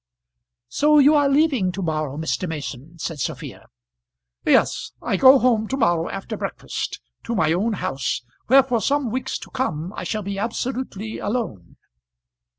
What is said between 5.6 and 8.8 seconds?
to morrow after breakfast; to my own house, where